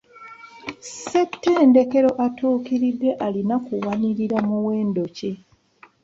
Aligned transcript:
Ssettendekero 0.79 2.11
atuukiridde 2.25 3.09
alina 3.25 3.55
kuwanirira 3.65 4.37
muwendo 4.47 5.03
ki? 5.15 5.31